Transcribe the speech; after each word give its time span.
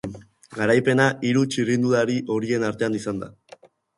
Garaipena 0.53 1.05
hiru 1.31 1.43
txirrindulari 1.55 2.17
horien 2.37 2.67
artean 2.71 2.99
izan 3.03 3.23
da. 3.27 3.31